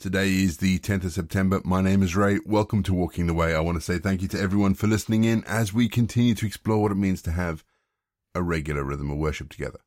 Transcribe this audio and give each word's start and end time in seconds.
Today 0.00 0.30
is 0.30 0.56
the 0.56 0.78
10th 0.78 1.04
of 1.04 1.12
September. 1.12 1.60
My 1.62 1.82
name 1.82 2.02
is 2.02 2.16
Ray. 2.16 2.38
Welcome 2.46 2.82
to 2.84 2.94
Walking 2.94 3.26
the 3.26 3.34
Way. 3.34 3.54
I 3.54 3.60
want 3.60 3.76
to 3.76 3.82
say 3.82 3.98
thank 3.98 4.22
you 4.22 4.28
to 4.28 4.40
everyone 4.40 4.72
for 4.72 4.86
listening 4.86 5.24
in 5.24 5.44
as 5.44 5.74
we 5.74 5.90
continue 5.90 6.34
to 6.36 6.46
explore 6.46 6.80
what 6.80 6.92
it 6.92 6.94
means 6.94 7.20
to 7.20 7.32
have 7.32 7.64
a 8.34 8.42
regular 8.42 8.82
rhythm 8.82 9.10
of 9.10 9.18
worship 9.18 9.50
together. 9.50 9.80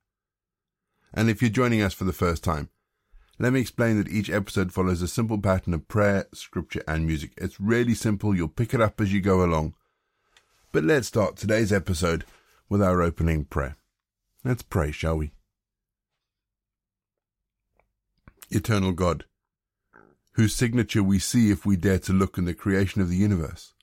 And 1.15 1.31
if 1.31 1.41
you're 1.41 1.49
joining 1.49 1.81
us 1.81 1.95
for 1.95 2.03
the 2.03 2.13
first 2.13 2.43
time, 2.43 2.69
let 3.39 3.53
me 3.53 3.59
explain 3.59 3.97
that 3.97 4.07
each 4.07 4.29
episode 4.29 4.71
follows 4.71 5.01
a 5.01 5.07
simple 5.07 5.39
pattern 5.39 5.73
of 5.73 5.87
prayer, 5.87 6.27
scripture, 6.31 6.83
and 6.87 7.07
music. 7.07 7.31
It's 7.37 7.59
really 7.59 7.95
simple. 7.95 8.35
You'll 8.35 8.49
pick 8.49 8.75
it 8.75 8.81
up 8.81 9.01
as 9.01 9.11
you 9.11 9.19
go 9.19 9.43
along. 9.43 9.73
But 10.71 10.83
let's 10.83 11.07
start 11.07 11.37
today's 11.37 11.73
episode 11.73 12.23
with 12.69 12.83
our 12.83 13.01
opening 13.01 13.45
prayer. 13.45 13.77
Let's 14.43 14.61
pray, 14.61 14.91
shall 14.91 15.17
we? 15.17 15.31
Eternal 18.51 18.91
God, 18.91 19.25
whose 20.33 20.55
signature 20.55 21.03
we 21.03 21.19
see 21.19 21.51
if 21.51 21.65
we 21.65 21.75
dare 21.75 21.99
to 21.99 22.13
look 22.13 22.37
in 22.37 22.45
the 22.45 22.53
creation 22.53 23.01
of 23.01 23.09
the 23.09 23.15
universe. 23.15 23.73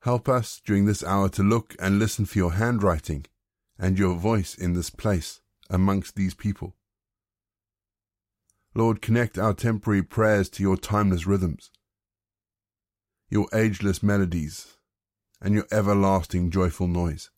Help 0.00 0.28
us 0.28 0.60
during 0.64 0.86
this 0.86 1.04
hour 1.04 1.28
to 1.28 1.42
look 1.42 1.74
and 1.78 1.98
listen 1.98 2.24
for 2.24 2.38
your 2.38 2.52
handwriting 2.52 3.24
and 3.78 3.98
your 3.98 4.14
voice 4.14 4.54
in 4.54 4.72
this 4.74 4.90
place 4.90 5.40
amongst 5.68 6.16
these 6.16 6.34
people. 6.34 6.74
Lord, 8.74 9.02
connect 9.02 9.38
our 9.38 9.54
temporary 9.54 10.02
prayers 10.02 10.48
to 10.50 10.62
your 10.62 10.76
timeless 10.76 11.26
rhythms, 11.26 11.70
your 13.30 13.46
ageless 13.52 14.02
melodies, 14.02 14.78
and 15.40 15.54
your 15.54 15.66
everlasting 15.70 16.50
joyful 16.50 16.88
noise. 16.88 17.30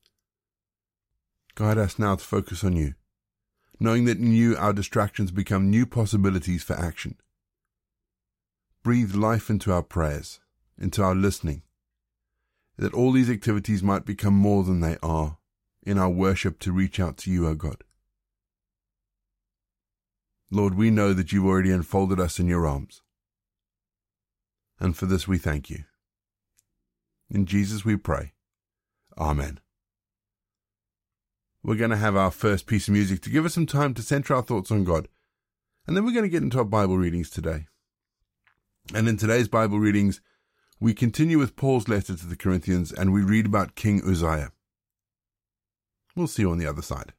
Guide 1.56 1.78
us 1.78 1.98
now 1.98 2.14
to 2.14 2.24
focus 2.24 2.62
on 2.62 2.76
you, 2.76 2.94
knowing 3.80 4.04
that 4.04 4.18
in 4.18 4.32
you 4.32 4.56
our 4.56 4.72
distractions 4.72 5.30
become 5.30 5.70
new 5.70 5.84
possibilities 5.84 6.62
for 6.62 6.74
action 6.74 7.16
breathe 8.86 9.16
life 9.16 9.50
into 9.50 9.72
our 9.72 9.82
prayers, 9.82 10.38
into 10.78 11.02
our 11.02 11.16
listening, 11.16 11.62
that 12.78 12.94
all 12.94 13.10
these 13.10 13.28
activities 13.28 13.82
might 13.82 14.06
become 14.06 14.32
more 14.32 14.62
than 14.62 14.78
they 14.78 14.96
are 15.02 15.38
in 15.82 15.98
our 15.98 16.08
worship 16.08 16.60
to 16.60 16.70
reach 16.70 17.00
out 17.00 17.16
to 17.16 17.28
you, 17.28 17.48
O 17.48 17.54
God. 17.56 17.82
Lord, 20.52 20.76
we 20.76 20.92
know 20.92 21.12
that 21.12 21.32
you've 21.32 21.46
already 21.46 21.72
enfolded 21.72 22.20
us 22.20 22.38
in 22.38 22.46
your 22.46 22.64
arms. 22.64 23.02
And 24.78 24.96
for 24.96 25.06
this 25.06 25.26
we 25.26 25.36
thank 25.36 25.68
you. 25.68 25.82
In 27.28 27.44
Jesus 27.44 27.84
we 27.84 27.96
pray. 27.96 28.34
Amen. 29.18 29.58
We're 31.60 31.74
going 31.74 31.90
to 31.90 31.96
have 31.96 32.14
our 32.14 32.30
first 32.30 32.66
piece 32.68 32.86
of 32.86 32.94
music 32.94 33.20
to 33.22 33.30
give 33.30 33.44
us 33.44 33.54
some 33.54 33.66
time 33.66 33.94
to 33.94 34.02
center 34.02 34.32
our 34.36 34.42
thoughts 34.42 34.70
on 34.70 34.84
God. 34.84 35.08
And 35.88 35.96
then 35.96 36.04
we're 36.04 36.12
going 36.12 36.22
to 36.22 36.28
get 36.28 36.44
into 36.44 36.58
our 36.58 36.64
Bible 36.64 36.96
readings 36.96 37.30
today. 37.30 37.66
And 38.94 39.08
in 39.08 39.16
today's 39.16 39.48
Bible 39.48 39.78
readings, 39.78 40.20
we 40.78 40.94
continue 40.94 41.38
with 41.38 41.56
Paul's 41.56 41.88
letter 41.88 42.16
to 42.16 42.26
the 42.26 42.36
Corinthians 42.36 42.92
and 42.92 43.12
we 43.12 43.22
read 43.22 43.46
about 43.46 43.74
King 43.74 44.00
Uzziah. 44.06 44.52
We'll 46.14 46.28
see 46.28 46.42
you 46.42 46.50
on 46.50 46.58
the 46.58 46.66
other 46.66 46.82
side. 46.82 47.12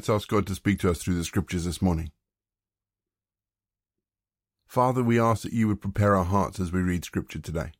Let's 0.00 0.08
ask 0.08 0.28
God 0.28 0.46
to 0.46 0.54
speak 0.54 0.78
to 0.78 0.90
us 0.90 1.02
through 1.02 1.16
the 1.16 1.24
scriptures 1.24 1.66
this 1.66 1.82
morning. 1.82 2.10
Father, 4.66 5.02
we 5.02 5.20
ask 5.20 5.42
that 5.42 5.52
you 5.52 5.68
would 5.68 5.82
prepare 5.82 6.16
our 6.16 6.24
hearts 6.24 6.58
as 6.58 6.72
we 6.72 6.80
read 6.80 7.04
scripture 7.04 7.38
today. 7.38 7.72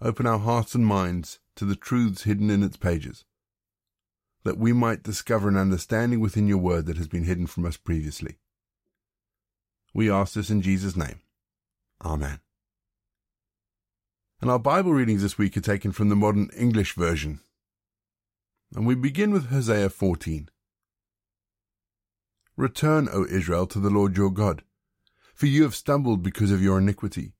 Open 0.00 0.26
our 0.26 0.40
hearts 0.40 0.74
and 0.74 0.84
minds 0.84 1.38
to 1.54 1.64
the 1.64 1.76
truths 1.76 2.24
hidden 2.24 2.50
in 2.50 2.64
its 2.64 2.76
pages, 2.76 3.24
that 4.42 4.58
we 4.58 4.72
might 4.72 5.04
discover 5.04 5.48
an 5.48 5.56
understanding 5.56 6.18
within 6.18 6.48
your 6.48 6.58
word 6.58 6.86
that 6.86 6.96
has 6.96 7.06
been 7.06 7.22
hidden 7.22 7.46
from 7.46 7.66
us 7.66 7.76
previously. 7.76 8.38
We 9.94 10.10
ask 10.10 10.34
this 10.34 10.50
in 10.50 10.60
Jesus' 10.60 10.96
name. 10.96 11.20
Amen. 12.04 12.40
And 14.40 14.50
our 14.50 14.58
Bible 14.58 14.92
readings 14.92 15.22
this 15.22 15.38
week 15.38 15.56
are 15.56 15.60
taken 15.60 15.92
from 15.92 16.08
the 16.08 16.16
modern 16.16 16.50
English 16.58 16.94
version. 16.94 17.38
And 18.74 18.88
we 18.88 18.96
begin 18.96 19.30
with 19.30 19.50
Hosea 19.50 19.90
14. 19.90 20.48
Return, 22.60 23.08
O 23.10 23.24
Israel, 23.24 23.66
to 23.68 23.80
the 23.80 23.88
Lord 23.88 24.18
your 24.18 24.30
God, 24.30 24.62
for 25.34 25.46
you 25.46 25.62
have 25.62 25.74
stumbled 25.74 26.22
because 26.22 26.52
of 26.52 26.60
your 26.60 26.76
iniquity. 26.76 27.32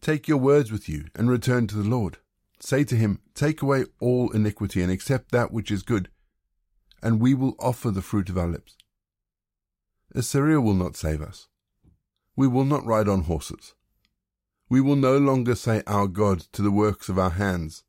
Take 0.00 0.26
your 0.28 0.38
words 0.38 0.72
with 0.72 0.88
you 0.88 1.08
and 1.14 1.28
return 1.28 1.66
to 1.66 1.76
the 1.76 1.86
Lord. 1.86 2.16
Say 2.58 2.84
to 2.84 2.96
him, 2.96 3.20
Take 3.34 3.60
away 3.60 3.84
all 4.00 4.30
iniquity 4.30 4.80
and 4.80 4.90
accept 4.90 5.30
that 5.32 5.52
which 5.52 5.70
is 5.70 5.82
good, 5.82 6.08
and 7.02 7.20
we 7.20 7.34
will 7.34 7.54
offer 7.58 7.90
the 7.90 8.00
fruit 8.00 8.30
of 8.30 8.38
our 8.38 8.46
lips. 8.48 8.78
Assyria 10.14 10.58
will 10.58 10.72
not 10.72 10.96
save 10.96 11.20
us. 11.20 11.48
We 12.34 12.46
will 12.46 12.64
not 12.64 12.86
ride 12.86 13.10
on 13.10 13.24
horses. 13.24 13.74
We 14.70 14.80
will 14.80 14.96
no 14.96 15.18
longer 15.18 15.54
say 15.54 15.82
our 15.86 16.06
God 16.06 16.40
to 16.52 16.62
the 16.62 16.70
works 16.70 17.10
of 17.10 17.18
our 17.18 17.32
hands. 17.32 17.84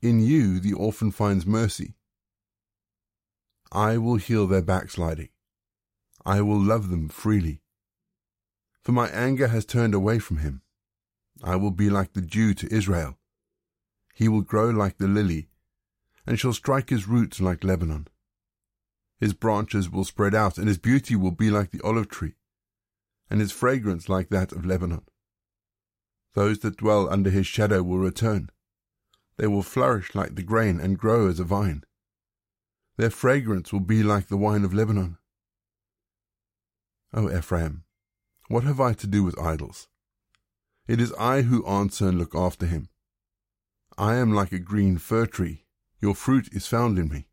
In 0.00 0.20
you 0.20 0.60
the 0.60 0.74
orphan 0.74 1.10
finds 1.10 1.44
mercy. 1.44 1.96
I 3.72 3.98
will 3.98 4.18
heal 4.18 4.46
their 4.46 4.62
backsliding. 4.62 5.30
I 6.24 6.40
will 6.40 6.60
love 6.60 6.90
them 6.90 7.08
freely. 7.08 7.62
For 8.82 8.92
my 8.92 9.08
anger 9.10 9.48
has 9.48 9.64
turned 9.64 9.94
away 9.94 10.18
from 10.18 10.38
him. 10.38 10.62
I 11.42 11.56
will 11.56 11.70
be 11.70 11.90
like 11.90 12.12
the 12.12 12.20
dew 12.20 12.54
to 12.54 12.72
Israel. 12.74 13.18
He 14.14 14.28
will 14.28 14.42
grow 14.42 14.70
like 14.70 14.98
the 14.98 15.06
lily, 15.06 15.48
and 16.26 16.38
shall 16.38 16.52
strike 16.52 16.90
his 16.90 17.06
roots 17.06 17.40
like 17.40 17.62
Lebanon. 17.62 18.08
His 19.18 19.34
branches 19.34 19.90
will 19.90 20.04
spread 20.04 20.34
out, 20.34 20.58
and 20.58 20.68
his 20.68 20.78
beauty 20.78 21.16
will 21.16 21.30
be 21.32 21.50
like 21.50 21.70
the 21.70 21.80
olive 21.82 22.08
tree, 22.08 22.34
and 23.30 23.40
his 23.40 23.52
fragrance 23.52 24.08
like 24.08 24.28
that 24.30 24.52
of 24.52 24.64
Lebanon. 24.64 25.02
Those 26.34 26.60
that 26.60 26.76
dwell 26.76 27.08
under 27.08 27.30
his 27.30 27.46
shadow 27.46 27.82
will 27.82 27.98
return. 27.98 28.50
They 29.36 29.46
will 29.46 29.62
flourish 29.62 30.14
like 30.14 30.34
the 30.34 30.42
grain 30.42 30.80
and 30.80 30.98
grow 30.98 31.28
as 31.28 31.40
a 31.40 31.44
vine. 31.44 31.84
Their 32.96 33.10
fragrance 33.10 33.72
will 33.72 33.80
be 33.80 34.02
like 34.02 34.28
the 34.28 34.36
wine 34.36 34.64
of 34.64 34.74
Lebanon. 34.74 35.18
O 37.14 37.30
Ephraim, 37.30 37.84
what 38.48 38.64
have 38.64 38.80
I 38.80 38.92
to 38.94 39.06
do 39.06 39.22
with 39.24 39.38
idols? 39.38 39.88
It 40.86 41.00
is 41.00 41.12
I 41.18 41.42
who 41.42 41.66
answer 41.66 42.08
and 42.08 42.18
look 42.18 42.34
after 42.34 42.66
him. 42.66 42.88
I 43.96 44.16
am 44.16 44.32
like 44.32 44.52
a 44.52 44.58
green 44.58 44.98
fir 44.98 45.26
tree. 45.26 45.64
Your 46.00 46.14
fruit 46.14 46.48
is 46.52 46.66
found 46.66 46.98
in 46.98 47.08
me. 47.08 47.28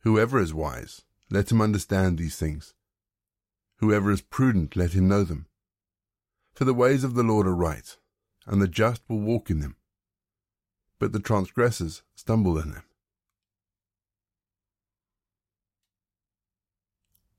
Whoever 0.00 0.38
is 0.38 0.52
wise, 0.52 1.02
let 1.30 1.50
him 1.50 1.62
understand 1.62 2.18
these 2.18 2.36
things. 2.36 2.74
Whoever 3.78 4.10
is 4.10 4.20
prudent, 4.20 4.76
let 4.76 4.92
him 4.92 5.08
know 5.08 5.24
them. 5.24 5.46
For 6.52 6.64
the 6.64 6.74
ways 6.74 7.04
of 7.04 7.14
the 7.14 7.22
Lord 7.22 7.46
are 7.46 7.54
right, 7.54 7.96
and 8.46 8.60
the 8.60 8.68
just 8.68 9.02
will 9.08 9.20
walk 9.20 9.50
in 9.50 9.60
them. 9.60 9.76
But 10.98 11.12
the 11.12 11.20
transgressors 11.20 12.02
stumble 12.14 12.58
in 12.58 12.72
them. 12.72 12.84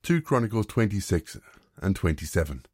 2 0.06 0.22
Chronicles 0.22 0.66
26 0.66 1.40
and 1.82 1.96
27. 1.96 2.64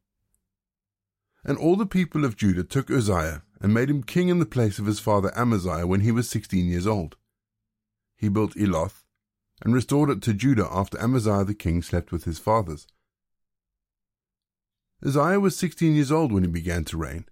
And 1.43 1.57
all 1.57 1.75
the 1.75 1.87
people 1.87 2.25
of 2.25 2.37
Judah 2.37 2.63
took 2.63 2.91
Uzziah 2.91 3.41
and 3.59 3.73
made 3.73 3.89
him 3.89 4.03
king 4.03 4.29
in 4.29 4.37
the 4.37 4.45
place 4.45 4.77
of 4.77 4.85
his 4.85 4.99
father 4.99 5.35
Amaziah 5.35 5.87
when 5.87 6.01
he 6.01 6.11
was 6.11 6.29
sixteen 6.29 6.67
years 6.67 6.85
old. 6.85 7.15
He 8.15 8.29
built 8.29 8.55
Eloth 8.55 9.03
and 9.63 9.73
restored 9.73 10.11
it 10.11 10.21
to 10.21 10.35
Judah 10.35 10.67
after 10.69 11.01
Amaziah 11.01 11.43
the 11.43 11.55
king 11.55 11.81
slept 11.81 12.11
with 12.11 12.25
his 12.25 12.37
fathers. 12.37 12.85
Uzziah 15.03 15.39
was 15.39 15.55
sixteen 15.55 15.95
years 15.95 16.11
old 16.11 16.31
when 16.31 16.43
he 16.43 16.49
began 16.51 16.83
to 16.83 16.97
reign, 16.97 17.25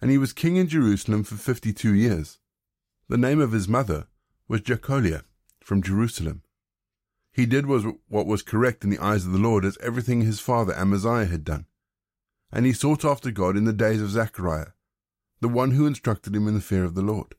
and 0.00 0.10
he 0.10 0.18
was 0.18 0.32
king 0.32 0.56
in 0.56 0.66
Jerusalem 0.66 1.22
for 1.22 1.36
fifty-two 1.36 1.94
years. 1.94 2.40
The 3.08 3.16
name 3.16 3.40
of 3.40 3.52
his 3.52 3.68
mother 3.68 4.08
was 4.48 4.62
Jecholiah 4.62 5.22
from 5.62 5.84
Jerusalem. 5.84 6.42
He 7.36 7.44
did 7.44 7.66
was 7.66 7.84
what 8.08 8.26
was 8.26 8.40
correct 8.40 8.82
in 8.82 8.88
the 8.88 8.98
eyes 8.98 9.26
of 9.26 9.32
the 9.32 9.38
Lord 9.38 9.66
as 9.66 9.76
everything 9.82 10.22
his 10.22 10.40
father 10.40 10.74
Amaziah 10.74 11.26
had 11.26 11.44
done. 11.44 11.66
And 12.50 12.64
he 12.64 12.72
sought 12.72 13.04
after 13.04 13.30
God 13.30 13.58
in 13.58 13.64
the 13.64 13.74
days 13.74 14.00
of 14.00 14.08
Zechariah, 14.08 14.68
the 15.42 15.48
one 15.48 15.72
who 15.72 15.86
instructed 15.86 16.34
him 16.34 16.48
in 16.48 16.54
the 16.54 16.62
fear 16.62 16.82
of 16.82 16.94
the 16.94 17.02
Lord. 17.02 17.34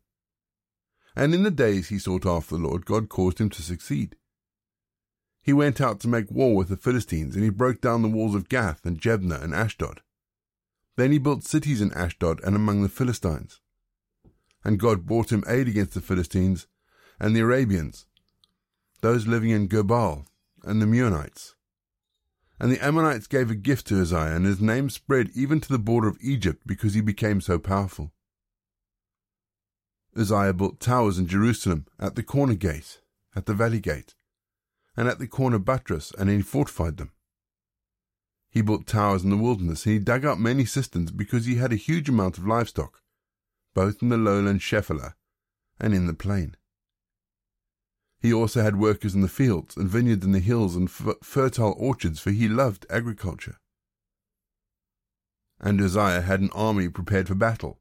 And 1.16 1.34
in 1.34 1.42
the 1.42 1.50
days 1.50 1.88
he 1.88 1.98
sought 1.98 2.28
after 2.28 2.56
the 2.56 2.62
Lord, 2.62 2.86
God 2.86 3.10
caused 3.10 3.42
him 3.42 3.50
to 3.50 3.64
succeed. 3.64 4.16
He 5.42 5.52
went 5.52 5.82
out 5.82 6.00
to 6.02 6.08
make 6.08 6.30
war 6.30 6.56
with 6.56 6.70
the 6.70 6.78
Philistines, 6.78 7.34
and 7.34 7.44
he 7.44 7.50
broke 7.50 7.82
down 7.82 8.04
the 8.04 8.08
walls 8.08 8.36
of 8.36 8.50
Gath 8.50 8.86
and 8.86 9.02
Jabneh 9.02 9.42
and 9.42 9.56
Ashdod. 9.56 10.02
Then 10.96 11.12
he 11.12 11.18
built 11.18 11.44
cities 11.44 11.82
in 11.82 11.92
Ashdod 11.94 12.40
and 12.44 12.56
among 12.56 12.84
the 12.84 12.90
Philistines. 12.90 13.62
And 14.64 14.78
God 14.78 15.08
brought 15.08 15.32
him 15.32 15.44
aid 15.48 15.68
against 15.68 15.96
the 15.96 16.02
Philistines 16.02 16.68
and 17.20 17.36
the 17.36 17.40
Arabians, 17.40 18.06
those 19.02 19.28
living 19.28 19.52
in 19.52 19.68
Gebal, 19.68 20.26
and 20.64 20.82
the 20.82 20.86
Meunites. 20.86 21.54
And 22.60 22.72
the 22.72 22.84
Ammonites 22.84 23.28
gave 23.28 23.52
a 23.52 23.56
gift 23.56 23.88
to 23.88 24.02
Uzziah, 24.02 24.36
and 24.36 24.46
his 24.46 24.60
name 24.60 24.90
spread 24.90 25.30
even 25.36 25.60
to 25.62 25.70
the 25.70 25.78
border 25.78 26.08
of 26.08 26.18
Egypt 26.22 26.64
because 26.66 26.96
he 26.96 27.02
became 27.02 27.40
so 27.40 27.60
powerful. 27.60 28.12
Uzziah 30.16 30.54
built 30.54 30.80
towers 30.80 31.20
in 31.20 31.28
Jerusalem, 31.28 31.86
at 32.00 32.16
the 32.16 32.24
corner 32.24 32.56
gate, 32.56 33.02
at 33.36 33.46
the 33.46 33.54
valley 33.54 33.80
gate, 33.80 34.16
and 34.96 35.08
at 35.08 35.20
the 35.20 35.28
corner 35.28 35.60
buttress, 35.60 36.12
and 36.18 36.30
he 36.30 36.42
fortified 36.42 36.98
them. 36.98 37.12
He 38.50 38.64
built 38.64 38.88
towers 38.88 39.24
in 39.24 39.30
the 39.30 39.38
wilderness, 39.38 39.86
and 39.86 39.94
he 39.94 40.00
dug 40.00 40.26
up 40.26 40.40
many 40.40 40.66
cisterns 40.66 41.12
because 41.12 41.46
he 41.46 41.56
had 41.56 41.72
a 41.72 41.76
huge 41.76 42.10
amount 42.10 42.40
of 42.40 42.48
livestock, 42.48 43.04
both 43.76 44.02
in 44.02 44.10
the 44.10 44.18
lowland 44.18 44.62
Shephelah 44.62 45.14
and 45.80 45.94
in 45.94 46.08
the 46.08 46.16
plain. 46.16 46.56
He 48.20 48.34
also 48.34 48.62
had 48.62 48.80
workers 48.80 49.14
in 49.14 49.22
the 49.22 49.28
fields 49.28 49.78
and 49.78 49.90
vineyards 49.90 50.26
in 50.26 50.32
the 50.32 50.40
hills 50.40 50.76
and 50.76 50.90
f- 50.90 51.16
fertile 51.22 51.76
orchards, 51.78 52.20
for 52.20 52.32
he 52.32 52.48
loved 52.48 52.86
agriculture. 52.90 53.58
And 55.60 55.82
Uzziah 55.82 56.22
had 56.22 56.42
an 56.42 56.50
army 56.54 56.90
prepared 56.90 57.28
for 57.28 57.36
battle, 57.36 57.80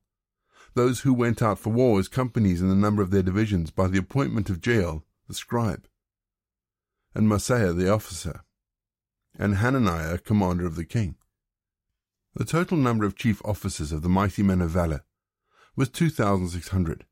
those 0.75 1.01
who 1.01 1.15
went 1.15 1.41
out 1.43 1.59
for 1.59 1.71
war 1.71 1.99
as 1.99 2.09
companies 2.09 2.61
in 2.61 2.69
the 2.69 2.75
number 2.75 3.03
of 3.03 3.11
their 3.11 3.23
divisions 3.23 3.71
by 3.71 3.89
the 3.89 3.99
appointment 3.99 4.51
of 4.51 4.61
Jeiel, 4.61 5.03
the 5.27 5.35
scribe 5.35 5.89
and 7.15 7.29
Maaseiah 7.29 7.75
the 7.75 7.91
officer, 7.91 8.45
and 9.39 9.57
Hananiah 9.57 10.19
commander 10.19 10.67
of 10.67 10.77
the 10.77 10.85
king. 10.85 11.17
The 12.35 12.45
total 12.45 12.77
number 12.77 13.07
of 13.07 13.17
chief 13.17 13.41
officers 13.43 13.91
of 13.91 14.03
the 14.03 14.11
mighty 14.11 14.43
men 14.43 14.61
of 14.61 14.69
valor 14.69 15.03
was 15.75 15.89
two 15.89 16.11
thousand 16.11 16.51
six 16.51 16.69
hundred, 16.69 17.07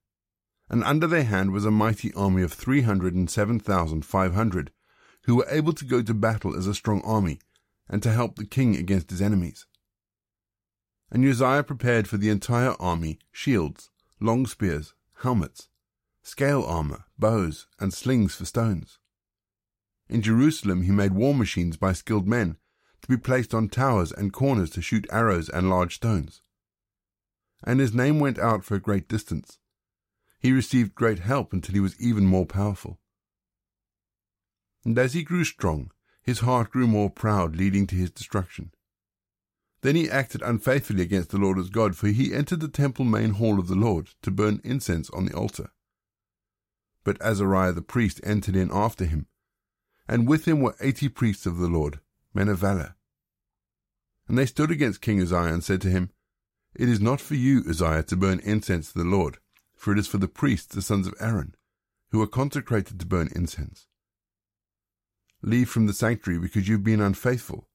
and 0.68 0.82
under 0.84 1.06
their 1.06 1.24
hand 1.24 1.52
was 1.52 1.64
a 1.64 1.70
mighty 1.70 2.12
army 2.14 2.42
of 2.42 2.52
three 2.52 2.82
hundred 2.82 3.14
and 3.14 3.30
seven 3.30 3.60
thousand 3.60 4.04
five 4.04 4.34
hundred, 4.34 4.70
who 5.24 5.36
were 5.36 5.46
able 5.48 5.72
to 5.72 5.84
go 5.84 6.02
to 6.02 6.14
battle 6.14 6.56
as 6.56 6.66
a 6.66 6.74
strong 6.74 7.02
army, 7.02 7.38
and 7.88 8.02
to 8.02 8.12
help 8.12 8.36
the 8.36 8.46
king 8.46 8.76
against 8.76 9.10
his 9.10 9.22
enemies. 9.22 9.66
And 11.10 11.24
Uzziah 11.24 11.62
prepared 11.62 12.08
for 12.08 12.16
the 12.16 12.30
entire 12.30 12.74
army 12.80 13.18
shields, 13.30 13.90
long 14.20 14.46
spears, 14.46 14.94
helmets, 15.22 15.68
scale 16.22 16.62
armor, 16.62 17.04
bows, 17.18 17.66
and 17.78 17.92
slings 17.92 18.34
for 18.34 18.44
stones. 18.44 18.98
In 20.08 20.22
Jerusalem 20.22 20.82
he 20.82 20.90
made 20.90 21.12
war 21.12 21.34
machines 21.34 21.76
by 21.76 21.92
skilled 21.92 22.26
men, 22.26 22.56
to 23.02 23.08
be 23.08 23.16
placed 23.16 23.52
on 23.52 23.68
towers 23.68 24.12
and 24.12 24.32
corners 24.32 24.70
to 24.70 24.80
shoot 24.80 25.06
arrows 25.10 25.50
and 25.50 25.68
large 25.68 25.96
stones. 25.96 26.40
And 27.62 27.80
his 27.80 27.94
name 27.94 28.18
went 28.18 28.38
out 28.38 28.64
for 28.64 28.74
a 28.74 28.80
great 28.80 29.08
distance. 29.08 29.58
He 30.44 30.52
received 30.52 30.94
great 30.94 31.20
help 31.20 31.54
until 31.54 31.74
he 31.74 31.80
was 31.80 31.98
even 31.98 32.26
more 32.26 32.44
powerful. 32.44 33.00
And 34.84 34.98
as 34.98 35.14
he 35.14 35.22
grew 35.22 35.42
strong, 35.42 35.90
his 36.22 36.40
heart 36.40 36.70
grew 36.70 36.86
more 36.86 37.08
proud, 37.08 37.56
leading 37.56 37.86
to 37.86 37.94
his 37.94 38.10
destruction. 38.10 38.74
Then 39.80 39.96
he 39.96 40.10
acted 40.10 40.42
unfaithfully 40.42 41.02
against 41.02 41.30
the 41.30 41.38
Lord 41.38 41.56
his 41.56 41.70
God, 41.70 41.96
for 41.96 42.08
he 42.08 42.34
entered 42.34 42.60
the 42.60 42.68
temple 42.68 43.06
main 43.06 43.30
hall 43.30 43.58
of 43.58 43.68
the 43.68 43.74
Lord 43.74 44.10
to 44.20 44.30
burn 44.30 44.60
incense 44.64 45.08
on 45.08 45.24
the 45.24 45.34
altar. 45.34 45.70
But 47.04 47.22
Azariah 47.22 47.72
the 47.72 47.80
priest 47.80 48.20
entered 48.22 48.54
in 48.54 48.70
after 48.70 49.06
him, 49.06 49.28
and 50.06 50.28
with 50.28 50.46
him 50.46 50.60
were 50.60 50.76
eighty 50.78 51.08
priests 51.08 51.46
of 51.46 51.56
the 51.56 51.68
Lord, 51.68 52.00
men 52.34 52.50
of 52.50 52.58
valor. 52.58 52.96
And 54.28 54.36
they 54.36 54.44
stood 54.44 54.70
against 54.70 55.00
King 55.00 55.22
Uzziah 55.22 55.54
and 55.54 55.64
said 55.64 55.80
to 55.80 55.88
him, 55.88 56.10
It 56.74 56.90
is 56.90 57.00
not 57.00 57.22
for 57.22 57.34
you, 57.34 57.64
Uzziah, 57.66 58.02
to 58.02 58.16
burn 58.18 58.40
incense 58.40 58.92
to 58.92 58.98
the 58.98 59.08
Lord, 59.08 59.38
for 59.84 59.92
it 59.92 59.98
is 59.98 60.06
for 60.06 60.16
the 60.16 60.26
priests, 60.26 60.74
the 60.74 60.80
sons 60.80 61.06
of 61.06 61.12
Aaron, 61.20 61.54
who 62.10 62.22
are 62.22 62.26
consecrated 62.26 62.98
to 62.98 63.04
burn 63.04 63.28
incense. 63.36 63.86
Leave 65.42 65.68
from 65.68 65.86
the 65.86 65.92
sanctuary 65.92 66.40
because 66.40 66.66
you 66.66 66.76
have 66.76 66.82
been 66.82 67.02
unfaithful, 67.02 67.68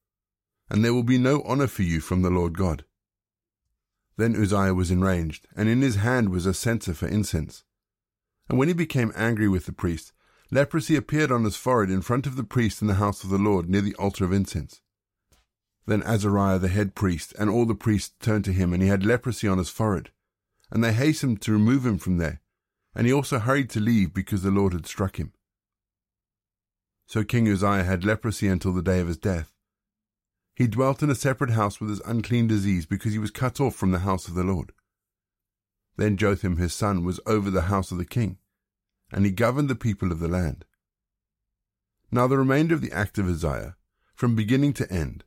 and 0.72 0.84
there 0.84 0.94
will 0.94 1.04
be 1.04 1.20
no 1.20 1.44
honor 1.44 1.68
for 1.68 1.84
you 1.84 2.00
from 2.00 2.24
the 2.24 2.32
Lord 2.32 2.58
God. 2.58 2.84
Then 4.18 4.36
Uzziah 4.36 4.74
was 4.74 4.90
enraged, 4.90 5.48
and 5.56 5.70
in 5.70 5.84
his 5.84 5.98
hand 5.98 6.30
was 6.30 6.48
a 6.48 6.54
censer 6.56 6.96
for 6.96 7.08
incense. 7.08 7.64
And 8.50 8.58
when 8.58 8.70
he 8.70 8.74
became 8.74 9.14
angry 9.16 9.48
with 9.48 9.68
the 9.68 9.72
priest, 9.72 10.12
Leprosy 10.50 10.96
appeared 10.96 11.32
on 11.32 11.44
his 11.44 11.58
forehead 11.58 11.92
in 11.92 12.02
front 12.02 12.26
of 12.26 12.38
the 12.38 12.44
priest 12.44 12.82
in 12.82 12.88
the 12.88 12.96
house 12.96 13.24
of 13.24 13.30
the 13.30 13.38
Lord 13.38 13.70
near 13.70 13.82
the 13.82 13.96
altar 13.98 14.26
of 14.26 14.34
incense. 14.34 14.82
Then 15.86 16.02
Azariah 16.02 16.58
the 16.58 16.70
head 16.70 16.96
priest 16.96 17.36
and 17.38 17.52
all 17.52 17.68
the 17.68 17.76
priests 17.76 18.16
turned 18.20 18.46
to 18.46 18.52
him, 18.52 18.74
and 18.74 18.82
he 18.82 18.90
had 18.90 19.06
leprosy 19.06 19.48
on 19.48 19.60
his 19.60 19.70
forehead. 19.70 20.10
And 20.72 20.84
they 20.84 20.94
hastened 20.94 21.42
to 21.42 21.52
remove 21.52 21.86
him 21.86 21.98
from 21.98 22.18
there, 22.18 22.42
and 22.96 23.08
he 23.08 23.14
also 23.14 23.40
hurried 23.40 23.70
to 23.72 23.80
leave 23.80 24.14
because 24.14 24.44
the 24.44 24.52
Lord 24.52 24.74
had 24.74 24.86
struck 24.86 25.18
him. 25.18 25.34
So 27.08 27.24
King 27.24 27.48
Uzziah 27.48 27.84
had 27.84 28.06
leprosy 28.06 28.48
until 28.48 28.74
the 28.74 28.84
day 28.84 29.00
of 29.00 29.08
his 29.08 29.18
death. 29.18 29.54
He 30.56 30.68
dwelt 30.68 31.02
in 31.02 31.10
a 31.10 31.16
separate 31.16 31.52
house 31.52 31.80
with 31.80 31.90
his 31.90 32.02
unclean 32.02 32.48
disease 32.48 32.86
because 32.86 33.14
he 33.14 33.20
was 33.20 33.32
cut 33.32 33.60
off 33.60 33.76
from 33.76 33.92
the 33.92 34.00
house 34.00 34.28
of 34.28 34.36
the 34.36 34.44
Lord. 34.44 34.74
Then 35.98 36.18
Jotham 36.18 36.58
his 36.58 36.74
son 36.74 37.04
was 37.04 37.20
over 37.26 37.50
the 37.50 37.64
house 37.64 37.92
of 37.92 37.98
the 37.98 38.06
king 38.06 38.38
and 39.12 39.26
he 39.26 39.32
governed 39.32 39.70
the 39.70 39.76
people 39.76 40.12
of 40.12 40.20
the 40.20 40.28
land. 40.28 40.66
Now 42.12 42.28
the 42.28 42.38
remainder 42.38 42.76
of 42.76 42.82
the 42.82 42.92
act 42.92 43.18
of 43.18 43.28
Uzziah, 43.28 43.76
from 44.14 44.36
beginning 44.36 44.74
to 44.74 44.92
end, 44.92 45.24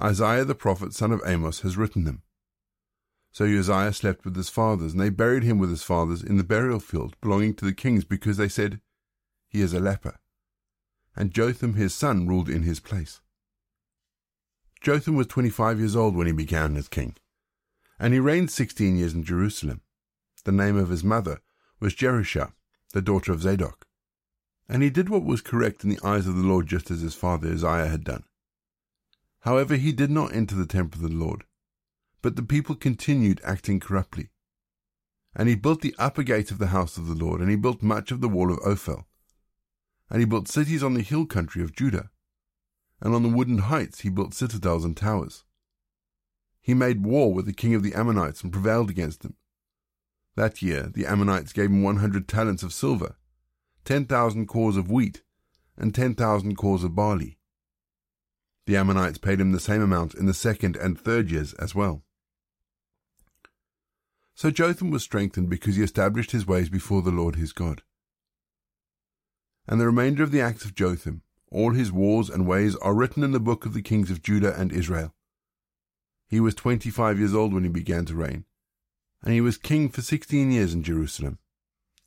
Isaiah 0.00 0.44
the 0.44 0.54
prophet, 0.54 0.92
son 0.92 1.12
of 1.12 1.22
Amoz, 1.24 1.60
has 1.60 1.76
written 1.76 2.04
them. 2.04 2.22
So 3.36 3.44
Uzziah 3.44 3.92
slept 3.92 4.24
with 4.24 4.34
his 4.34 4.48
fathers, 4.48 4.92
and 4.92 5.00
they 5.02 5.10
buried 5.10 5.42
him 5.42 5.58
with 5.58 5.68
his 5.68 5.82
fathers 5.82 6.22
in 6.22 6.38
the 6.38 6.42
burial 6.42 6.80
field 6.80 7.20
belonging 7.20 7.52
to 7.56 7.66
the 7.66 7.74
kings, 7.74 8.02
because 8.02 8.38
they 8.38 8.48
said, 8.48 8.80
He 9.46 9.60
is 9.60 9.74
a 9.74 9.78
leper. 9.78 10.18
And 11.14 11.34
Jotham 11.34 11.74
his 11.74 11.92
son 11.92 12.26
ruled 12.26 12.48
in 12.48 12.62
his 12.62 12.80
place. 12.80 13.20
Jotham 14.80 15.16
was 15.16 15.26
twenty-five 15.26 15.78
years 15.78 15.94
old 15.94 16.16
when 16.16 16.26
he 16.26 16.32
began 16.32 16.78
as 16.78 16.88
king, 16.88 17.14
and 17.98 18.14
he 18.14 18.20
reigned 18.20 18.50
sixteen 18.50 18.96
years 18.96 19.12
in 19.12 19.22
Jerusalem. 19.22 19.82
The 20.46 20.52
name 20.52 20.78
of 20.78 20.88
his 20.88 21.04
mother 21.04 21.42
was 21.78 21.94
Jerusha, 21.94 22.54
the 22.94 23.02
daughter 23.02 23.32
of 23.32 23.42
Zadok. 23.42 23.86
And 24.66 24.82
he 24.82 24.88
did 24.88 25.10
what 25.10 25.24
was 25.26 25.42
correct 25.42 25.84
in 25.84 25.90
the 25.90 26.00
eyes 26.02 26.26
of 26.26 26.36
the 26.36 26.42
Lord 26.42 26.68
just 26.68 26.90
as 26.90 27.02
his 27.02 27.14
father 27.14 27.52
Uzziah 27.52 27.88
had 27.88 28.02
done. 28.02 28.24
However, 29.40 29.76
he 29.76 29.92
did 29.92 30.10
not 30.10 30.34
enter 30.34 30.54
the 30.54 30.64
temple 30.64 31.04
of 31.04 31.10
the 31.10 31.14
Lord, 31.14 31.44
but 32.22 32.36
the 32.36 32.42
people 32.42 32.74
continued 32.74 33.40
acting 33.44 33.80
corruptly. 33.80 34.30
And 35.34 35.48
he 35.48 35.54
built 35.54 35.82
the 35.82 35.94
upper 35.98 36.22
gate 36.22 36.50
of 36.50 36.58
the 36.58 36.68
house 36.68 36.96
of 36.96 37.06
the 37.06 37.14
Lord, 37.14 37.40
and 37.40 37.50
he 37.50 37.56
built 37.56 37.82
much 37.82 38.10
of 38.10 38.20
the 38.20 38.28
wall 38.28 38.50
of 38.50 38.58
Ophel. 38.64 39.06
And 40.08 40.20
he 40.20 40.24
built 40.24 40.48
cities 40.48 40.82
on 40.82 40.94
the 40.94 41.02
hill 41.02 41.26
country 41.26 41.62
of 41.62 41.74
Judah, 41.74 42.10
and 43.00 43.14
on 43.14 43.22
the 43.22 43.28
wooded 43.28 43.60
heights 43.60 44.00
he 44.00 44.08
built 44.08 44.32
citadels 44.32 44.84
and 44.84 44.96
towers. 44.96 45.44
He 46.62 46.74
made 46.74 47.04
war 47.04 47.34
with 47.34 47.44
the 47.44 47.52
king 47.52 47.74
of 47.74 47.82
the 47.82 47.94
Ammonites 47.94 48.42
and 48.42 48.52
prevailed 48.52 48.88
against 48.88 49.24
him. 49.24 49.34
That 50.36 50.62
year 50.62 50.90
the 50.92 51.06
Ammonites 51.06 51.52
gave 51.52 51.66
him 51.66 51.82
one 51.82 51.98
hundred 51.98 52.28
talents 52.28 52.62
of 52.62 52.72
silver, 52.72 53.16
ten 53.84 54.06
thousand 54.06 54.46
cors 54.46 54.76
of 54.76 54.90
wheat, 54.90 55.22
and 55.76 55.94
ten 55.94 56.14
thousand 56.14 56.56
cors 56.56 56.82
of 56.82 56.94
barley. 56.94 57.38
The 58.64 58.76
Ammonites 58.76 59.18
paid 59.18 59.40
him 59.40 59.52
the 59.52 59.60
same 59.60 59.82
amount 59.82 60.14
in 60.14 60.26
the 60.26 60.34
second 60.34 60.76
and 60.76 60.98
third 60.98 61.30
years 61.30 61.52
as 61.54 61.74
well. 61.74 62.04
So 64.36 64.50
Jotham 64.50 64.90
was 64.90 65.02
strengthened 65.02 65.48
because 65.48 65.76
he 65.76 65.82
established 65.82 66.32
his 66.32 66.46
ways 66.46 66.68
before 66.68 67.00
the 67.00 67.10
Lord 67.10 67.36
his 67.36 67.54
God. 67.54 67.82
And 69.66 69.80
the 69.80 69.86
remainder 69.86 70.22
of 70.22 70.30
the 70.30 70.42
acts 70.42 70.66
of 70.66 70.74
Jotham, 70.74 71.22
all 71.50 71.72
his 71.72 71.90
wars 71.90 72.28
and 72.28 72.46
ways, 72.46 72.76
are 72.76 72.94
written 72.94 73.24
in 73.24 73.32
the 73.32 73.40
book 73.40 73.64
of 73.64 73.72
the 73.72 73.80
kings 73.80 74.10
of 74.10 74.22
Judah 74.22 74.54
and 74.54 74.72
Israel. 74.72 75.14
He 76.28 76.38
was 76.38 76.54
twenty 76.54 76.90
five 76.90 77.18
years 77.18 77.34
old 77.34 77.54
when 77.54 77.62
he 77.62 77.70
began 77.70 78.04
to 78.04 78.14
reign, 78.14 78.44
and 79.22 79.32
he 79.32 79.40
was 79.40 79.56
king 79.56 79.88
for 79.88 80.02
sixteen 80.02 80.50
years 80.50 80.74
in 80.74 80.82
Jerusalem. 80.82 81.38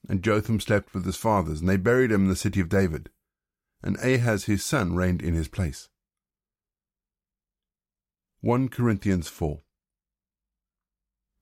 And 0.07 0.23
Jotham 0.23 0.59
slept 0.59 0.93
with 0.93 1.05
his 1.05 1.17
fathers, 1.17 1.61
and 1.61 1.67
they 1.67 1.77
buried 1.77 2.11
him 2.11 2.25
in 2.25 2.29
the 2.29 2.35
city 2.35 2.59
of 2.59 2.69
David. 2.69 3.09
And 3.81 3.97
Ahaz 3.97 4.45
his 4.45 4.63
son 4.63 4.95
reigned 4.95 5.23
in 5.23 5.33
his 5.33 5.47
place. 5.47 5.89
1 8.41 8.69
Corinthians 8.69 9.27
4 9.27 9.61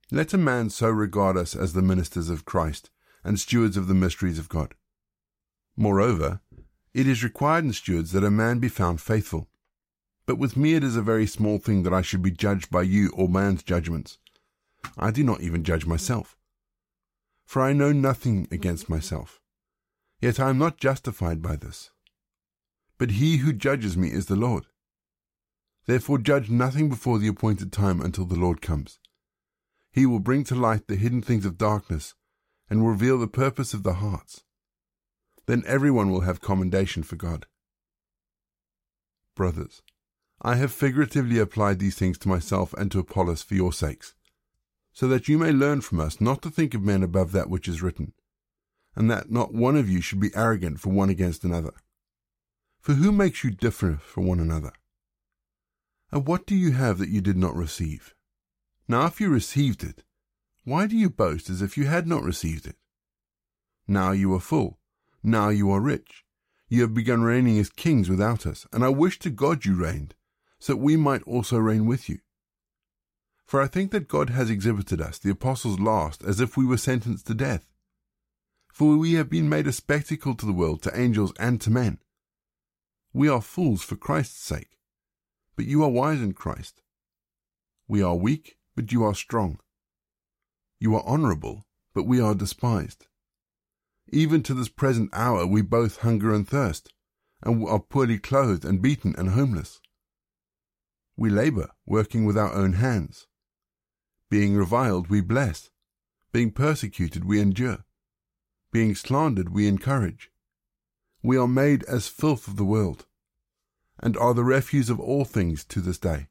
let 0.09 0.33
a 0.33 0.37
man 0.37 0.69
so 0.69 0.89
regard 0.89 1.35
us 1.35 1.53
as 1.53 1.73
the 1.73 1.81
ministers 1.81 2.29
of 2.29 2.45
Christ 2.45 2.89
and 3.25 3.37
stewards 3.37 3.75
of 3.75 3.87
the 3.87 3.93
mysteries 3.93 4.39
of 4.39 4.47
God. 4.47 4.73
Moreover, 5.75 6.39
it 6.93 7.07
is 7.07 7.25
required 7.25 7.65
in 7.65 7.73
stewards 7.73 8.13
that 8.13 8.23
a 8.23 8.31
man 8.31 8.59
be 8.59 8.69
found 8.69 9.01
faithful. 9.01 9.49
But 10.25 10.37
with 10.37 10.55
me 10.55 10.75
it 10.75 10.83
is 10.83 10.95
a 10.95 11.01
very 11.01 11.27
small 11.27 11.57
thing 11.59 11.83
that 11.83 11.93
I 11.93 12.01
should 12.01 12.21
be 12.21 12.31
judged 12.31 12.71
by 12.71 12.83
you 12.83 13.11
or 13.15 13.27
man's 13.27 13.63
judgments. 13.63 14.17
I 14.97 15.11
do 15.11 15.23
not 15.25 15.41
even 15.41 15.65
judge 15.65 15.85
myself. 15.85 16.37
For 17.45 17.61
I 17.61 17.73
know 17.73 17.91
nothing 17.91 18.47
against 18.49 18.89
myself. 18.89 19.41
Yet 20.21 20.39
I 20.39 20.49
am 20.49 20.57
not 20.57 20.77
justified 20.77 21.41
by 21.41 21.57
this. 21.57 21.91
But 22.97 23.11
he 23.11 23.37
who 23.37 23.51
judges 23.51 23.97
me 23.97 24.07
is 24.07 24.27
the 24.27 24.35
Lord. 24.37 24.65
Therefore 25.85 26.17
judge 26.17 26.49
nothing 26.49 26.87
before 26.87 27.19
the 27.19 27.27
appointed 27.27 27.73
time 27.73 28.01
until 28.01 28.25
the 28.25 28.39
Lord 28.39 28.61
comes 28.61 28.99
he 29.91 30.05
will 30.05 30.19
bring 30.19 30.43
to 30.45 30.55
light 30.55 30.87
the 30.87 30.95
hidden 30.95 31.21
things 31.21 31.45
of 31.45 31.57
darkness 31.57 32.13
and 32.69 32.87
reveal 32.87 33.17
the 33.17 33.27
purpose 33.27 33.73
of 33.73 33.83
the 33.83 33.95
hearts. 33.95 34.43
Then 35.45 35.63
everyone 35.65 36.11
will 36.11 36.21
have 36.21 36.41
commendation 36.41 37.03
for 37.03 37.15
God. 37.15 37.45
Brothers, 39.35 39.81
I 40.41 40.55
have 40.55 40.71
figuratively 40.71 41.39
applied 41.39 41.79
these 41.79 41.95
things 41.95 42.17
to 42.19 42.27
myself 42.27 42.73
and 42.73 42.91
to 42.91 42.99
Apollos 42.99 43.41
for 43.41 43.55
your 43.55 43.71
sakes, 43.73 44.13
so 44.91 45.07
that 45.07 45.27
you 45.27 45.37
may 45.37 45.51
learn 45.51 45.81
from 45.81 45.99
us 45.99 46.19
not 46.19 46.41
to 46.41 46.49
think 46.49 46.73
of 46.73 46.83
men 46.83 47.01
above 47.01 47.31
that 47.31 47.49
which 47.49 47.67
is 47.67 47.81
written, 47.81 48.13
and 48.95 49.09
that 49.09 49.31
not 49.31 49.53
one 49.53 49.75
of 49.75 49.89
you 49.89 50.01
should 50.01 50.19
be 50.19 50.35
arrogant 50.35 50.79
for 50.79 50.89
one 50.89 51.09
against 51.09 51.43
another. 51.43 51.73
For 52.79 52.93
who 52.93 53.11
makes 53.11 53.43
you 53.43 53.51
different 53.51 54.01
from 54.01 54.27
one 54.27 54.39
another? 54.39 54.73
And 56.11 56.25
what 56.25 56.45
do 56.45 56.55
you 56.55 56.71
have 56.71 56.97
that 56.99 57.09
you 57.09 57.21
did 57.21 57.37
not 57.37 57.55
receive? 57.55 58.13
Now, 58.87 59.05
if 59.05 59.19
you 59.19 59.29
received 59.29 59.83
it, 59.83 60.03
why 60.63 60.87
do 60.87 60.97
you 60.97 61.09
boast 61.09 61.49
as 61.49 61.61
if 61.61 61.77
you 61.77 61.85
had 61.85 62.07
not 62.07 62.23
received 62.23 62.65
it? 62.65 62.77
Now 63.87 64.11
you 64.11 64.33
are 64.33 64.39
full. 64.39 64.79
Now 65.23 65.49
you 65.49 65.71
are 65.71 65.81
rich. 65.81 66.25
You 66.69 66.81
have 66.81 66.93
begun 66.93 67.21
reigning 67.21 67.57
as 67.59 67.69
kings 67.69 68.09
without 68.09 68.45
us, 68.45 68.65
and 68.73 68.83
I 68.83 68.89
wish 68.89 69.19
to 69.19 69.29
God 69.29 69.65
you 69.65 69.75
reigned, 69.75 70.15
so 70.59 70.73
that 70.73 70.77
we 70.77 70.97
might 70.97 71.23
also 71.23 71.57
reign 71.57 71.85
with 71.85 72.09
you. 72.09 72.19
For 73.45 73.61
I 73.61 73.67
think 73.67 73.91
that 73.91 74.09
God 74.09 74.29
has 74.29 74.49
exhibited 74.49 74.99
us, 74.99 75.17
the 75.17 75.29
apostles 75.31 75.79
last, 75.79 76.23
as 76.23 76.41
if 76.41 76.57
we 76.57 76.65
were 76.65 76.77
sentenced 76.77 77.27
to 77.27 77.33
death. 77.33 77.69
For 78.73 78.97
we 78.97 79.13
have 79.13 79.29
been 79.29 79.47
made 79.47 79.67
a 79.67 79.71
spectacle 79.71 80.35
to 80.35 80.45
the 80.45 80.51
world, 80.51 80.81
to 80.83 80.99
angels 80.99 81.31
and 81.39 81.59
to 81.61 81.71
men. 81.71 81.99
We 83.13 83.29
are 83.29 83.41
fools 83.41 83.83
for 83.83 83.95
Christ's 83.95 84.43
sake, 84.43 84.77
but 85.55 85.65
you 85.65 85.81
are 85.83 85.89
wise 85.89 86.21
in 86.21 86.33
Christ. 86.33 86.81
We 87.87 88.01
are 88.01 88.15
weak, 88.15 88.56
but 88.77 88.91
you 88.91 89.03
are 89.03 89.15
strong. 89.15 89.59
You 90.79 90.95
are 90.95 91.03
honorable, 91.03 91.65
but 91.95 92.03
we 92.03 92.21
are 92.21 92.35
despised. 92.35 93.07
Even 94.09 94.43
to 94.43 94.53
this 94.53 94.69
present 94.69 95.09
hour 95.13 95.47
we 95.47 95.63
both 95.63 95.97
hunger 96.01 96.31
and 96.31 96.47
thirst, 96.47 96.93
and 97.41 97.67
are 97.67 97.79
poorly 97.79 98.19
clothed 98.19 98.63
and 98.63 98.79
beaten 98.79 99.15
and 99.17 99.31
homeless. 99.31 99.81
We 101.17 101.31
labor, 101.31 101.71
working 101.87 102.23
with 102.23 102.37
our 102.37 102.53
own 102.53 102.73
hands. 102.73 103.25
Being 104.29 104.55
reviled, 104.55 105.07
we 105.07 105.21
bless. 105.21 105.71
Being 106.31 106.51
persecuted, 106.51 107.25
we 107.25 107.41
endure. 107.41 107.83
Being 108.71 108.93
slandered, 108.93 109.49
we 109.49 109.67
encourage. 109.67 110.29
We 111.23 111.35
are 111.35 111.47
made 111.47 111.83
as 111.85 112.07
filth 112.07 112.47
of 112.47 112.57
the 112.57 112.63
world, 112.63 113.07
and 113.97 114.15
are 114.17 114.35
the 114.35 114.43
refuse 114.43 114.91
of 114.91 114.99
all 114.99 115.25
things 115.25 115.65
to 115.65 115.81
this 115.81 115.97
day. 115.97 116.27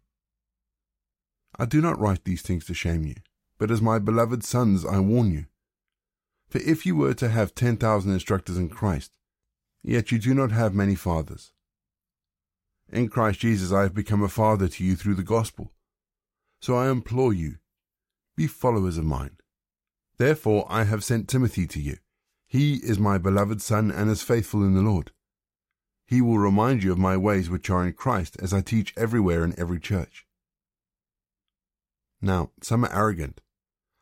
I 1.58 1.64
do 1.64 1.80
not 1.80 1.98
write 1.98 2.24
these 2.24 2.42
things 2.42 2.66
to 2.66 2.74
shame 2.74 3.06
you, 3.06 3.16
but 3.58 3.70
as 3.70 3.80
my 3.80 3.98
beloved 3.98 4.44
sons 4.44 4.84
I 4.84 5.00
warn 5.00 5.32
you. 5.32 5.46
For 6.48 6.58
if 6.58 6.84
you 6.84 6.94
were 6.94 7.14
to 7.14 7.28
have 7.28 7.54
ten 7.54 7.76
thousand 7.76 8.12
instructors 8.12 8.58
in 8.58 8.68
Christ, 8.68 9.16
yet 9.82 10.12
you 10.12 10.18
do 10.18 10.34
not 10.34 10.52
have 10.52 10.74
many 10.74 10.94
fathers. 10.94 11.52
In 12.92 13.08
Christ 13.08 13.40
Jesus 13.40 13.72
I 13.72 13.82
have 13.82 13.94
become 13.94 14.22
a 14.22 14.28
father 14.28 14.68
to 14.68 14.84
you 14.84 14.96
through 14.96 15.14
the 15.14 15.22
gospel. 15.22 15.72
So 16.60 16.76
I 16.76 16.90
implore 16.90 17.32
you, 17.32 17.56
be 18.36 18.46
followers 18.46 18.98
of 18.98 19.04
mine. 19.04 19.38
Therefore 20.18 20.66
I 20.68 20.84
have 20.84 21.04
sent 21.04 21.28
Timothy 21.28 21.66
to 21.68 21.80
you. 21.80 21.96
He 22.46 22.74
is 22.76 22.98
my 22.98 23.18
beloved 23.18 23.60
son 23.62 23.90
and 23.90 24.10
is 24.10 24.22
faithful 24.22 24.62
in 24.62 24.74
the 24.74 24.82
Lord. 24.82 25.10
He 26.06 26.20
will 26.20 26.38
remind 26.38 26.84
you 26.84 26.92
of 26.92 26.98
my 26.98 27.16
ways 27.16 27.50
which 27.50 27.70
are 27.70 27.84
in 27.84 27.92
Christ 27.94 28.36
as 28.40 28.52
I 28.52 28.60
teach 28.60 28.94
everywhere 28.96 29.42
in 29.42 29.58
every 29.58 29.80
church. 29.80 30.25
Now, 32.20 32.50
some 32.62 32.84
are 32.84 32.92
arrogant, 32.92 33.40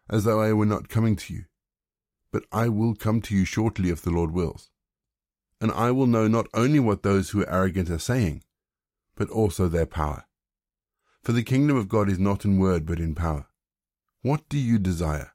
as 0.09 0.25
though 0.25 0.41
I 0.41 0.53
were 0.53 0.67
not 0.67 0.89
coming 0.89 1.17
to 1.17 1.35
you. 1.35 1.45
But 2.31 2.45
I 2.53 2.69
will 2.69 2.95
come 2.95 3.21
to 3.23 3.35
you 3.35 3.45
shortly 3.45 3.91
if 3.91 4.03
the 4.03 4.11
Lord 4.11 4.33
wills. 4.33 4.71
And 5.61 5.71
I 5.73 5.91
will 5.91 6.07
know 6.07 6.29
not 6.29 6.47
only 6.53 6.81
what 6.81 7.03
those 7.03 7.31
who 7.31 7.43
are 7.43 7.51
arrogant 7.51 7.91
are 7.91 7.99
saying, 7.99 8.43
but 9.15 9.31
also 9.31 9.69
their 9.69 9.87
power. 9.87 10.25
For 11.23 11.33
the 11.33 11.43
kingdom 11.43 11.77
of 11.77 11.89
God 11.89 12.11
is 12.11 12.19
not 12.19 12.45
in 12.45 12.59
word, 12.59 12.85
but 12.85 12.99
in 12.99 13.15
power. 13.15 13.47
What 14.23 14.49
do 14.49 14.59
you 14.59 14.79
desire? 14.79 15.33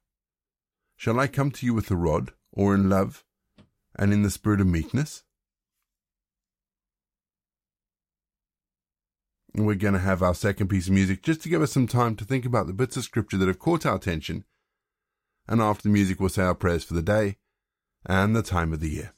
Shall 0.96 1.20
I 1.20 1.28
come 1.28 1.52
to 1.52 1.66
you 1.66 1.74
with 1.74 1.90
a 1.90 1.96
rod, 1.96 2.34
or 2.52 2.76
in 2.76 2.90
love, 2.90 3.24
and 3.96 4.12
in 4.14 4.22
the 4.22 4.30
spirit 4.30 4.62
of 4.62 4.68
meekness? 4.68 5.24
We're 9.56 9.76
going 9.76 9.94
to 9.94 10.00
have 10.00 10.22
our 10.22 10.36
second 10.36 10.68
piece 10.68 10.88
of 10.88 10.94
music 10.94 11.24
just 11.24 11.42
to 11.42 11.50
give 11.50 11.62
us 11.62 11.72
some 11.72 11.88
time 11.88 12.16
to 12.16 12.26
think 12.26 12.46
about 12.46 12.68
the 12.68 12.74
bits 12.74 12.98
of 12.98 13.04
scripture 13.04 13.38
that 13.38 13.48
have 13.48 13.60
caught 13.60 13.86
our 13.86 13.96
attention. 13.96 14.46
And 15.48 15.62
after 15.62 15.84
the 15.84 15.94
music, 15.94 16.20
we'll 16.20 16.30
say 16.30 16.44
our 16.44 16.56
prayers 16.56 16.84
for 16.84 16.94
the 16.94 17.02
day 17.02 17.38
and 18.06 18.36
the 18.36 18.44
time 18.44 18.74
of 18.74 18.80
the 18.80 18.90
year. 18.90 19.14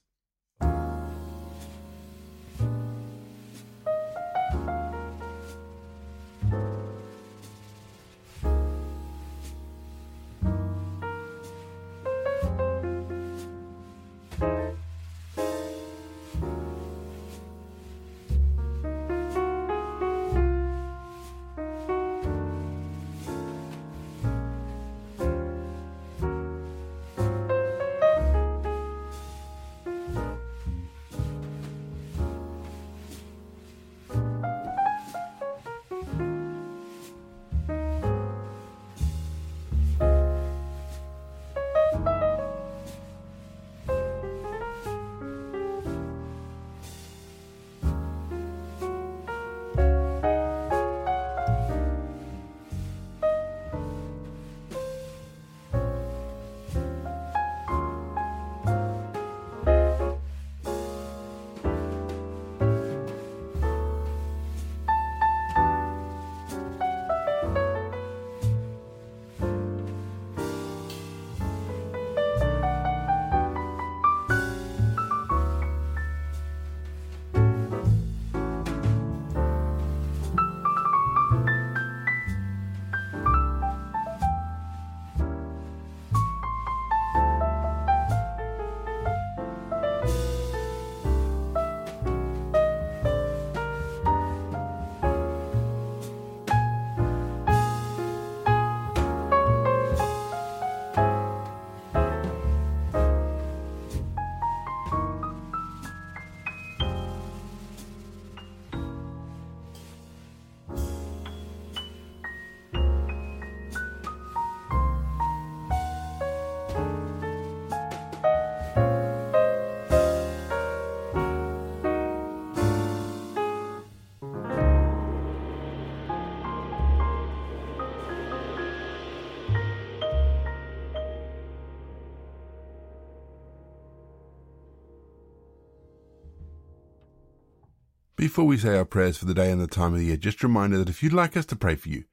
Before 138.21 138.45
we 138.45 138.55
say 138.55 138.77
our 138.77 138.85
prayers 138.85 139.17
for 139.17 139.25
the 139.25 139.33
day 139.33 139.49
and 139.49 139.59
the 139.59 139.65
time 139.65 139.93
of 139.93 139.99
the 139.99 140.05
year, 140.05 140.15
just 140.15 140.43
a 140.43 140.47
reminder 140.47 140.77
that 140.77 140.89
if 140.89 141.01
you'd 141.01 141.11
like 141.11 141.35
us 141.35 141.47
to 141.47 141.55
pray 141.55 141.73
for 141.73 141.89
you, 141.89 142.03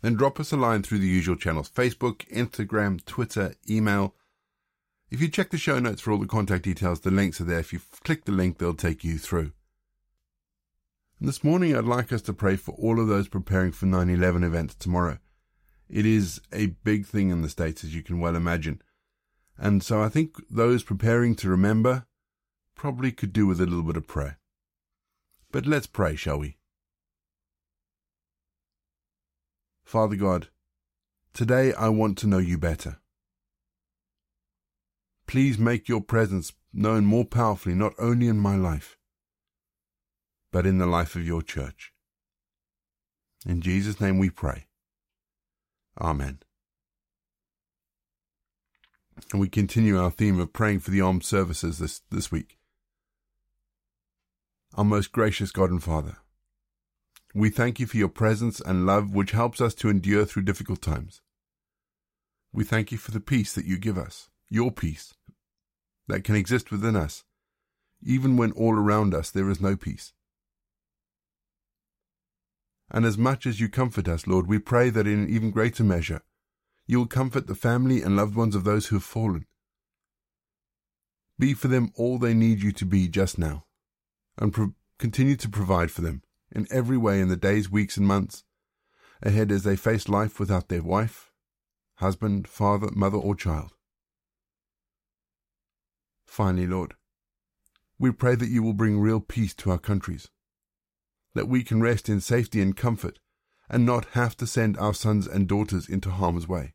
then 0.00 0.14
drop 0.14 0.40
us 0.40 0.52
a 0.52 0.56
line 0.56 0.82
through 0.82 1.00
the 1.00 1.06
usual 1.06 1.36
channels 1.36 1.68
Facebook, 1.68 2.26
Instagram, 2.30 3.04
Twitter, 3.04 3.54
email. 3.68 4.14
If 5.10 5.20
you 5.20 5.28
check 5.28 5.50
the 5.50 5.58
show 5.58 5.78
notes 5.78 6.00
for 6.00 6.12
all 6.12 6.18
the 6.18 6.26
contact 6.26 6.64
details, 6.64 7.00
the 7.00 7.10
links 7.10 7.42
are 7.42 7.44
there. 7.44 7.58
If 7.58 7.74
you 7.74 7.80
click 8.02 8.24
the 8.24 8.32
link, 8.32 8.56
they'll 8.56 8.72
take 8.72 9.04
you 9.04 9.18
through. 9.18 9.52
And 11.18 11.28
this 11.28 11.44
morning, 11.44 11.76
I'd 11.76 11.84
like 11.84 12.10
us 12.10 12.22
to 12.22 12.32
pray 12.32 12.56
for 12.56 12.72
all 12.76 12.98
of 12.98 13.08
those 13.08 13.28
preparing 13.28 13.72
for 13.72 13.84
9 13.84 14.08
11 14.08 14.42
events 14.42 14.74
tomorrow. 14.76 15.18
It 15.90 16.06
is 16.06 16.40
a 16.54 16.68
big 16.68 17.04
thing 17.04 17.28
in 17.28 17.42
the 17.42 17.50
States, 17.50 17.84
as 17.84 17.94
you 17.94 18.02
can 18.02 18.18
well 18.18 18.34
imagine. 18.34 18.80
And 19.58 19.82
so 19.82 20.00
I 20.02 20.08
think 20.08 20.36
those 20.48 20.82
preparing 20.82 21.34
to 21.36 21.50
remember 21.50 22.06
probably 22.74 23.12
could 23.12 23.34
do 23.34 23.46
with 23.46 23.60
a 23.60 23.66
little 23.66 23.82
bit 23.82 23.98
of 23.98 24.06
prayer. 24.08 24.39
But 25.52 25.66
let's 25.66 25.86
pray, 25.86 26.14
shall 26.16 26.38
we? 26.38 26.56
Father 29.84 30.14
God, 30.14 30.48
today 31.34 31.72
I 31.72 31.88
want 31.88 32.16
to 32.18 32.28
know 32.28 32.38
you 32.38 32.56
better. 32.56 33.00
Please 35.26 35.58
make 35.58 35.88
your 35.88 36.00
presence 36.00 36.52
known 36.72 37.04
more 37.04 37.24
powerfully 37.24 37.74
not 37.74 37.94
only 37.98 38.28
in 38.28 38.38
my 38.38 38.54
life, 38.54 38.96
but 40.52 40.66
in 40.66 40.78
the 40.78 40.86
life 40.86 41.16
of 41.16 41.26
your 41.26 41.42
church. 41.42 41.92
In 43.44 43.60
Jesus' 43.60 44.00
name 44.00 44.18
we 44.18 44.30
pray. 44.30 44.66
Amen. 46.00 46.38
And 49.32 49.40
we 49.40 49.48
continue 49.48 49.98
our 49.98 50.10
theme 50.10 50.38
of 50.38 50.52
praying 50.52 50.80
for 50.80 50.92
the 50.92 51.00
armed 51.00 51.24
services 51.24 51.78
this, 51.78 52.02
this 52.10 52.30
week. 52.30 52.59
Our 54.76 54.84
most 54.84 55.10
gracious 55.10 55.50
God 55.50 55.70
and 55.70 55.82
Father, 55.82 56.18
we 57.34 57.50
thank 57.50 57.80
you 57.80 57.86
for 57.86 57.96
your 57.96 58.08
presence 58.08 58.60
and 58.60 58.86
love 58.86 59.12
which 59.12 59.32
helps 59.32 59.60
us 59.60 59.74
to 59.74 59.88
endure 59.88 60.24
through 60.24 60.44
difficult 60.44 60.80
times. 60.80 61.22
We 62.52 62.62
thank 62.62 62.92
you 62.92 62.98
for 62.98 63.10
the 63.10 63.20
peace 63.20 63.52
that 63.54 63.64
you 63.64 63.78
give 63.78 63.98
us, 63.98 64.28
your 64.48 64.70
peace, 64.70 65.14
that 66.06 66.22
can 66.22 66.36
exist 66.36 66.70
within 66.70 66.94
us, 66.94 67.24
even 68.00 68.36
when 68.36 68.52
all 68.52 68.74
around 68.74 69.12
us 69.12 69.30
there 69.30 69.50
is 69.50 69.60
no 69.60 69.74
peace. 69.76 70.12
And 72.92 73.04
as 73.04 73.18
much 73.18 73.46
as 73.46 73.60
you 73.60 73.68
comfort 73.68 74.06
us, 74.06 74.28
Lord, 74.28 74.46
we 74.46 74.60
pray 74.60 74.88
that 74.90 75.06
in 75.06 75.24
an 75.24 75.28
even 75.28 75.50
greater 75.50 75.84
measure 75.84 76.22
you 76.86 76.98
will 76.98 77.06
comfort 77.06 77.46
the 77.48 77.54
family 77.54 78.02
and 78.02 78.16
loved 78.16 78.34
ones 78.34 78.54
of 78.54 78.64
those 78.64 78.86
who 78.86 78.96
have 78.96 79.04
fallen. 79.04 79.46
Be 81.38 81.54
for 81.54 81.68
them 81.68 81.92
all 81.96 82.18
they 82.18 82.34
need 82.34 82.62
you 82.62 82.72
to 82.72 82.84
be 82.84 83.08
just 83.08 83.38
now, 83.38 83.64
and 84.40 84.52
pro- 84.52 84.74
continue 84.98 85.36
to 85.36 85.48
provide 85.48 85.90
for 85.90 86.00
them 86.00 86.22
in 86.50 86.66
every 86.70 86.96
way 86.96 87.20
in 87.20 87.28
the 87.28 87.36
days, 87.36 87.70
weeks, 87.70 87.96
and 87.96 88.06
months 88.06 88.42
ahead 89.22 89.52
as 89.52 89.62
they 89.62 89.76
face 89.76 90.08
life 90.08 90.40
without 90.40 90.68
their 90.68 90.82
wife, 90.82 91.30
husband, 91.96 92.48
father, 92.48 92.88
mother, 92.92 93.18
or 93.18 93.34
child. 93.34 93.74
Finally, 96.24 96.66
Lord, 96.66 96.94
we 97.98 98.10
pray 98.10 98.34
that 98.34 98.48
you 98.48 98.62
will 98.62 98.72
bring 98.72 98.98
real 98.98 99.20
peace 99.20 99.54
to 99.56 99.70
our 99.70 99.78
countries, 99.78 100.30
that 101.34 101.48
we 101.48 101.62
can 101.62 101.82
rest 101.82 102.08
in 102.08 102.20
safety 102.20 102.62
and 102.62 102.76
comfort 102.76 103.18
and 103.68 103.84
not 103.84 104.06
have 104.12 104.36
to 104.38 104.46
send 104.46 104.76
our 104.78 104.94
sons 104.94 105.26
and 105.26 105.46
daughters 105.46 105.88
into 105.88 106.10
harm's 106.10 106.48
way. 106.48 106.74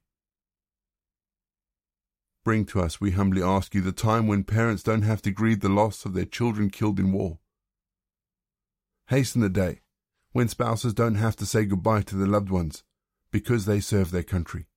Bring 2.44 2.66
to 2.66 2.80
us, 2.80 3.02
we 3.02 3.12
humbly 3.12 3.42
ask 3.42 3.74
you, 3.74 3.82
the 3.82 3.92
time 3.92 4.28
when 4.28 4.44
parents 4.44 4.84
don't 4.84 5.02
have 5.02 5.22
to 5.24 5.32
grieve 5.32 5.62
the 5.62 5.70
loss 5.70 6.06
of 6.06 6.14
their 6.14 6.26
children 6.26 6.70
killed 6.70 7.00
in 7.00 7.12
war. 7.12 7.40
Hasten 9.08 9.42
the 9.42 9.50
day 9.50 9.82
when 10.32 10.48
spouses 10.48 10.94
don't 10.94 11.16
have 11.16 11.36
to 11.38 11.46
say 11.46 11.66
goodbye 11.66 12.02
to 12.02 12.16
their 12.16 12.28
loved 12.28 12.50
ones 12.50 12.84
because 13.32 13.66
they 13.66 13.80
serve 13.80 14.12
their 14.12 14.24
country. 14.24 14.68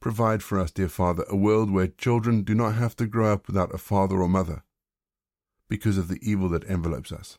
Provide 0.00 0.42
for 0.42 0.58
us, 0.58 0.72
dear 0.72 0.88
Father, 0.88 1.24
a 1.28 1.36
world 1.36 1.70
where 1.70 1.86
children 1.86 2.42
do 2.42 2.54
not 2.54 2.74
have 2.74 2.96
to 2.96 3.06
grow 3.06 3.32
up 3.32 3.46
without 3.46 3.74
a 3.74 3.78
father 3.78 4.20
or 4.20 4.28
mother 4.28 4.64
because 5.68 5.96
of 5.96 6.08
the 6.08 6.18
evil 6.22 6.48
that 6.48 6.68
envelopes 6.68 7.12
us. 7.12 7.38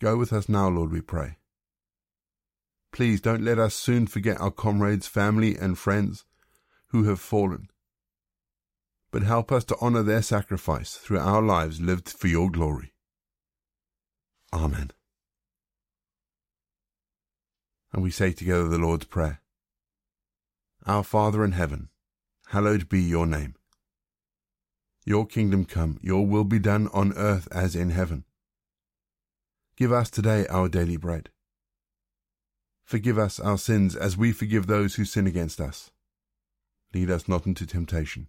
Go 0.00 0.16
with 0.16 0.32
us 0.32 0.48
now, 0.48 0.68
Lord, 0.68 0.92
we 0.92 1.00
pray. 1.00 1.38
Please 2.92 3.20
don't 3.20 3.44
let 3.44 3.58
us 3.58 3.74
soon 3.74 4.06
forget 4.06 4.40
our 4.40 4.50
comrades, 4.50 5.06
family, 5.06 5.56
and 5.56 5.76
friends 5.76 6.24
who 6.88 7.04
have 7.04 7.20
fallen. 7.20 7.68
But 9.10 9.22
help 9.22 9.50
us 9.50 9.64
to 9.64 9.76
honor 9.80 10.02
their 10.02 10.22
sacrifice 10.22 10.96
through 10.96 11.18
our 11.18 11.42
lives 11.42 11.80
lived 11.80 12.08
for 12.08 12.28
your 12.28 12.50
glory. 12.50 12.92
Amen. 14.52 14.90
And 17.92 18.02
we 18.02 18.10
say 18.10 18.32
together 18.32 18.68
the 18.68 18.78
Lord's 18.78 19.06
Prayer. 19.06 19.40
Our 20.86 21.02
Father 21.02 21.44
in 21.44 21.52
heaven, 21.52 21.88
hallowed 22.48 22.88
be 22.88 23.00
your 23.00 23.26
name. 23.26 23.54
Your 25.04 25.26
kingdom 25.26 25.64
come, 25.64 25.98
your 26.02 26.26
will 26.26 26.44
be 26.44 26.58
done 26.58 26.88
on 26.92 27.14
earth 27.16 27.48
as 27.50 27.74
in 27.74 27.90
heaven. 27.90 28.24
Give 29.76 29.92
us 29.92 30.10
today 30.10 30.46
our 30.48 30.68
daily 30.68 30.96
bread 30.96 31.30
Forgive 32.88 33.18
us 33.18 33.38
our 33.38 33.58
sins 33.58 33.94
as 33.94 34.16
we 34.16 34.32
forgive 34.32 34.66
those 34.66 34.94
who 34.94 35.04
sin 35.04 35.26
against 35.26 35.60
us. 35.60 35.90
Lead 36.94 37.10
us 37.10 37.28
not 37.28 37.44
into 37.44 37.66
temptation, 37.66 38.28